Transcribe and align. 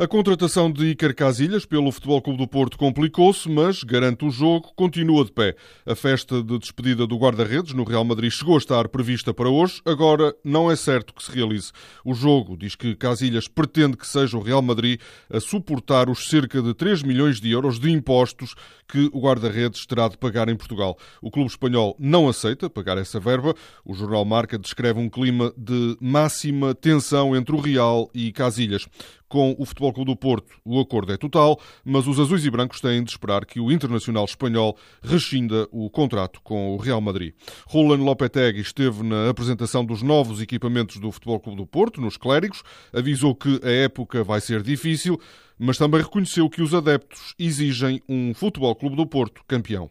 A 0.00 0.08
contratação 0.08 0.72
de 0.72 0.92
Iker 0.92 1.14
Casilhas 1.14 1.66
pelo 1.66 1.92
Futebol 1.92 2.22
Clube 2.22 2.38
do 2.38 2.48
Porto 2.48 2.78
complicou-se, 2.78 3.46
mas 3.50 3.84
garante 3.84 4.24
o 4.24 4.30
jogo, 4.30 4.72
continua 4.74 5.26
de 5.26 5.30
pé. 5.30 5.54
A 5.84 5.94
festa 5.94 6.42
de 6.42 6.58
despedida 6.58 7.06
do 7.06 7.18
guarda-redes 7.18 7.74
no 7.74 7.84
Real 7.84 8.02
Madrid 8.02 8.30
chegou 8.30 8.54
a 8.54 8.58
estar 8.58 8.88
prevista 8.88 9.34
para 9.34 9.50
hoje, 9.50 9.82
agora 9.84 10.34
não 10.42 10.70
é 10.70 10.74
certo 10.74 11.12
que 11.12 11.22
se 11.22 11.30
realize. 11.30 11.70
O 12.02 12.14
jogo 12.14 12.56
diz 12.56 12.74
que 12.74 12.96
Casilhas 12.96 13.46
pretende 13.46 13.94
que 13.94 14.06
seja 14.06 14.38
o 14.38 14.42
Real 14.42 14.62
Madrid 14.62 14.98
a 15.30 15.38
suportar 15.38 16.08
os 16.08 16.30
cerca 16.30 16.62
de 16.62 16.72
3 16.72 17.02
milhões 17.02 17.38
de 17.38 17.50
euros 17.50 17.78
de 17.78 17.90
impostos 17.90 18.54
que 18.88 19.10
o 19.12 19.20
guarda-redes 19.20 19.84
terá 19.84 20.08
de 20.08 20.16
pagar 20.16 20.48
em 20.48 20.56
Portugal. 20.56 20.96
O 21.20 21.30
clube 21.30 21.50
espanhol 21.50 21.94
não 21.98 22.26
aceita 22.26 22.70
pagar 22.70 22.96
essa 22.96 23.20
verba. 23.20 23.54
O 23.84 23.92
jornal 23.92 24.24
Marca 24.24 24.58
descreve 24.58 24.98
um 24.98 25.10
clima 25.10 25.52
de 25.58 25.94
máxima 26.00 26.74
tensão 26.74 27.36
entre 27.36 27.54
o 27.54 27.60
Real 27.60 28.10
e 28.14 28.32
Casilhas. 28.32 28.88
Com 29.30 29.54
o 29.56 29.64
Futebol 29.64 29.92
Clube 29.92 30.10
do 30.10 30.16
Porto, 30.16 30.56
o 30.64 30.80
acordo 30.80 31.12
é 31.12 31.16
total, 31.16 31.56
mas 31.84 32.08
os 32.08 32.18
azuis 32.18 32.44
e 32.44 32.50
brancos 32.50 32.80
têm 32.80 33.04
de 33.04 33.12
esperar 33.12 33.46
que 33.46 33.60
o 33.60 33.70
internacional 33.70 34.24
espanhol 34.24 34.76
rescinda 35.00 35.68
o 35.70 35.88
contrato 35.88 36.40
com 36.42 36.74
o 36.74 36.76
Real 36.76 37.00
Madrid. 37.00 37.32
Roland 37.68 38.02
Lopetegui 38.02 38.60
esteve 38.60 39.04
na 39.04 39.30
apresentação 39.30 39.84
dos 39.84 40.02
novos 40.02 40.42
equipamentos 40.42 40.96
do 40.96 41.12
Futebol 41.12 41.38
Clube 41.38 41.58
do 41.58 41.64
Porto, 41.64 42.00
nos 42.00 42.16
Clérigos, 42.16 42.64
avisou 42.92 43.32
que 43.32 43.60
a 43.62 43.70
época 43.70 44.24
vai 44.24 44.40
ser 44.40 44.64
difícil, 44.64 45.16
mas 45.60 45.76
também 45.76 46.00
reconheceu 46.00 46.48
que 46.48 46.62
os 46.62 46.72
adeptos 46.72 47.34
exigem 47.38 48.00
um 48.08 48.32
Futebol 48.32 48.74
Clube 48.74 48.96
do 48.96 49.06
Porto 49.06 49.42
campeão. 49.46 49.90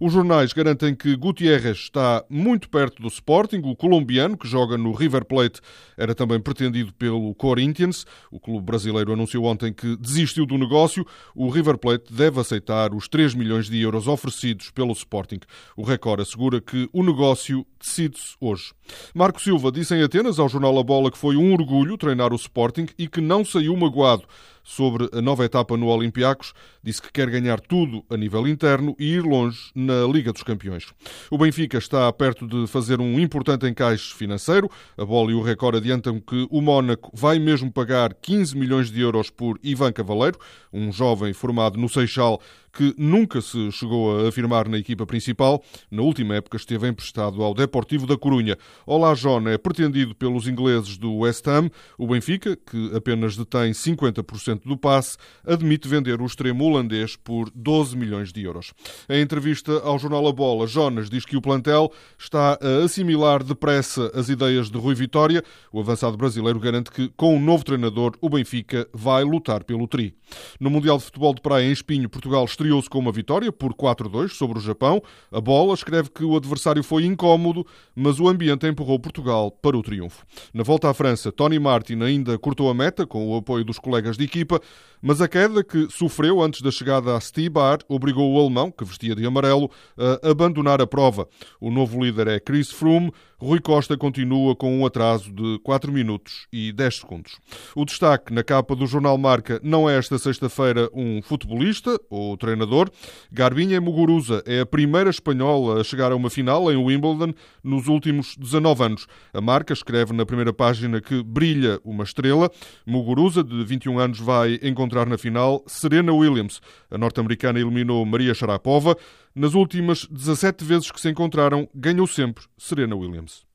Os 0.00 0.12
jornais 0.12 0.52
garantem 0.52 0.94
que 0.94 1.16
Gutierrez 1.16 1.76
está 1.76 2.24
muito 2.30 2.68
perto 2.68 3.02
do 3.02 3.08
Sporting, 3.08 3.60
o 3.64 3.74
colombiano 3.74 4.38
que 4.38 4.46
joga 4.46 4.78
no 4.78 4.92
River 4.92 5.24
Plate 5.24 5.60
era 5.96 6.14
também 6.14 6.40
pretendido 6.40 6.92
pelo 6.92 7.34
Corinthians. 7.34 8.06
O 8.30 8.38
clube 8.38 8.64
brasileiro 8.64 9.12
anunciou 9.12 9.44
ontem 9.46 9.72
que 9.72 9.96
desistiu 9.96 10.46
do 10.46 10.56
negócio. 10.56 11.04
O 11.34 11.50
River 11.50 11.76
Plate 11.78 12.12
deve 12.12 12.40
aceitar 12.40 12.94
os 12.94 13.08
3 13.08 13.34
milhões 13.34 13.68
de 13.68 13.80
euros 13.80 14.06
oferecidos 14.06 14.70
pelo 14.70 14.92
Sporting. 14.92 15.40
O 15.76 15.82
Record 15.82 16.20
assegura 16.20 16.60
que 16.60 16.88
o 16.92 17.02
negócio 17.02 17.66
decide-se 17.80 18.36
hoje. 18.40 18.72
Marco 19.12 19.42
Silva 19.42 19.72
disse 19.72 19.94
em 19.94 20.02
Atenas 20.02 20.38
ao 20.38 20.48
jornal 20.48 20.78
A 20.78 20.82
Bola 20.84 21.10
que 21.10 21.18
foi 21.18 21.36
um 21.36 21.52
orgulho 21.52 21.98
treinar 21.98 22.32
o 22.32 22.36
Sporting 22.36 22.86
e 22.96 23.08
que 23.08 23.20
não 23.20 23.44
saiu 23.44 23.76
magoado 23.76 24.24
sobre 24.68 25.08
a 25.14 25.22
nova 25.22 25.46
etapa 25.46 25.78
no 25.78 25.86
Olympiacos. 25.86 26.52
Disse 26.84 27.00
que 27.00 27.10
quer 27.10 27.30
ganhar 27.30 27.58
tudo 27.58 28.04
a 28.10 28.16
nível 28.18 28.46
interno 28.46 28.94
e 28.98 29.14
ir 29.14 29.22
longe 29.22 29.70
na 29.74 30.06
Liga 30.06 30.30
dos 30.30 30.42
Campeões. 30.42 30.84
O 31.30 31.38
Benfica 31.38 31.78
está 31.78 32.12
perto 32.12 32.46
de 32.46 32.66
fazer 32.66 33.00
um 33.00 33.18
importante 33.18 33.66
encaixe 33.66 34.14
financeiro. 34.14 34.70
A 34.98 35.06
Bola 35.06 35.30
e 35.30 35.34
o 35.34 35.40
Record 35.40 35.76
adiantam 35.76 36.20
que 36.20 36.46
o 36.50 36.60
Mónaco 36.60 37.10
vai 37.14 37.38
mesmo 37.38 37.72
pagar 37.72 38.12
15 38.12 38.54
milhões 38.58 38.90
de 38.90 39.00
euros 39.00 39.30
por 39.30 39.58
Ivan 39.62 39.90
Cavaleiro, 39.90 40.38
um 40.70 40.92
jovem 40.92 41.32
formado 41.32 41.78
no 41.78 41.88
Seixal 41.88 42.38
que 42.72 42.94
nunca 42.96 43.40
se 43.40 43.70
chegou 43.72 44.18
a 44.18 44.28
afirmar 44.28 44.68
na 44.68 44.78
equipa 44.78 45.06
principal. 45.06 45.62
Na 45.90 46.02
última 46.02 46.36
época 46.36 46.56
esteve 46.56 46.88
emprestado 46.88 47.42
ao 47.42 47.54
Deportivo 47.54 48.06
da 48.06 48.16
Corunha. 48.16 48.56
Olá 48.86 49.14
John 49.14 49.48
é 49.48 49.58
pretendido 49.58 50.14
pelos 50.14 50.46
ingleses 50.46 50.96
do 50.96 51.14
West 51.16 51.46
Ham. 51.46 51.70
O 51.96 52.06
Benfica, 52.06 52.56
que 52.56 52.90
apenas 52.94 53.36
detém 53.36 53.72
50% 53.72 54.62
do 54.64 54.76
passe, 54.76 55.16
admite 55.46 55.88
vender 55.88 56.20
o 56.20 56.26
extremo 56.26 56.64
holandês 56.64 57.16
por 57.16 57.50
12 57.54 57.96
milhões 57.96 58.32
de 58.32 58.42
euros. 58.42 58.72
Em 59.08 59.20
entrevista 59.20 59.80
ao 59.80 59.98
jornal 59.98 60.26
A 60.26 60.32
Bola, 60.32 60.66
Jonas 60.66 61.10
diz 61.10 61.24
que 61.24 61.36
o 61.36 61.42
plantel 61.42 61.92
está 62.18 62.58
a 62.60 62.84
assimilar 62.84 63.42
depressa 63.42 64.10
as 64.14 64.28
ideias 64.28 64.70
de 64.70 64.78
Rui 64.78 64.94
Vitória. 64.94 65.42
O 65.72 65.80
avançado 65.80 66.16
brasileiro 66.16 66.60
garante 66.60 66.90
que, 66.90 67.08
com 67.16 67.34
o 67.34 67.36
um 67.36 67.40
novo 67.40 67.64
treinador, 67.64 68.14
o 68.20 68.28
Benfica 68.28 68.88
vai 68.92 69.24
lutar 69.24 69.64
pelo 69.64 69.86
tri. 69.86 70.14
No 70.60 70.70
Mundial 70.70 70.98
de 70.98 71.04
Futebol 71.04 71.34
de 71.34 71.40
Praia 71.40 71.66
em 71.66 71.72
Espinho, 71.72 72.08
Portugal 72.08 72.44
estreou-se 72.68 72.90
com 72.90 72.98
uma 72.98 73.10
vitória 73.10 73.50
por 73.50 73.72
4-2 73.72 74.28
sobre 74.28 74.58
o 74.58 74.60
Japão. 74.60 75.02
A 75.32 75.40
bola 75.40 75.72
escreve 75.72 76.10
que 76.10 76.22
o 76.22 76.36
adversário 76.36 76.82
foi 76.82 77.04
incómodo, 77.04 77.66
mas 77.96 78.20
o 78.20 78.28
ambiente 78.28 78.66
empurrou 78.66 78.98
Portugal 78.98 79.50
para 79.50 79.76
o 79.76 79.82
triunfo. 79.82 80.24
Na 80.52 80.62
volta 80.62 80.90
à 80.90 80.94
França, 80.94 81.32
Tony 81.32 81.58
Martin 81.58 82.02
ainda 82.02 82.38
cortou 82.38 82.68
a 82.68 82.74
meta 82.74 83.06
com 83.06 83.26
o 83.28 83.36
apoio 83.36 83.64
dos 83.64 83.78
colegas 83.78 84.18
de 84.18 84.24
equipa, 84.24 84.60
mas 85.00 85.20
a 85.20 85.28
queda 85.28 85.64
que 85.64 85.88
sofreu 85.90 86.42
antes 86.42 86.60
da 86.60 86.70
chegada 86.70 87.16
a 87.16 87.20
Stibar 87.20 87.78
obrigou 87.88 88.32
o 88.32 88.40
alemão, 88.40 88.70
que 88.70 88.84
vestia 88.84 89.14
de 89.14 89.24
amarelo, 89.24 89.70
a 89.96 90.30
abandonar 90.30 90.82
a 90.82 90.86
prova. 90.86 91.26
O 91.60 91.70
novo 91.70 92.04
líder 92.04 92.26
é 92.26 92.40
Chris 92.40 92.70
Froome. 92.70 93.12
Rui 93.40 93.60
Costa 93.60 93.96
continua 93.96 94.56
com 94.56 94.76
um 94.76 94.84
atraso 94.84 95.32
de 95.32 95.60
4 95.60 95.92
minutos 95.92 96.48
e 96.52 96.72
10 96.72 96.96
segundos. 96.96 97.38
O 97.76 97.84
destaque 97.84 98.34
na 98.34 98.42
capa 98.42 98.74
do 98.74 98.84
jornal 98.84 99.16
Marca 99.16 99.60
não 99.62 99.88
é 99.88 99.96
esta 99.96 100.18
sexta-feira 100.18 100.90
um 100.92 101.22
futebolista 101.22 102.00
ou 102.10 102.36
treinador. 102.48 102.90
Garbinha 103.30 103.80
Muguruza 103.80 104.42
é 104.46 104.60
a 104.60 104.66
primeira 104.66 105.10
espanhola 105.10 105.80
a 105.80 105.84
chegar 105.84 106.12
a 106.12 106.16
uma 106.16 106.30
final 106.30 106.72
em 106.72 106.76
Wimbledon 106.76 107.34
nos 107.62 107.88
últimos 107.88 108.36
19 108.36 108.82
anos. 108.82 109.06
A 109.32 109.40
marca 109.40 109.72
escreve 109.72 110.12
na 110.12 110.24
primeira 110.24 110.52
página 110.52 111.00
que 111.00 111.22
brilha 111.22 111.78
uma 111.84 112.04
estrela. 112.04 112.50
Muguruza, 112.86 113.44
de 113.44 113.64
21 113.64 113.98
anos, 113.98 114.18
vai 114.18 114.58
encontrar 114.62 115.06
na 115.06 115.18
final 115.18 115.62
Serena 115.66 116.12
Williams. 116.12 116.60
A 116.90 116.96
norte-americana 116.96 117.60
eliminou 117.60 118.04
Maria 118.06 118.34
Sharapova. 118.34 118.96
Nas 119.34 119.54
últimas 119.54 120.06
17 120.06 120.64
vezes 120.64 120.90
que 120.90 121.00
se 121.00 121.08
encontraram, 121.08 121.68
ganhou 121.74 122.06
sempre 122.06 122.44
Serena 122.56 122.96
Williams. 122.96 123.47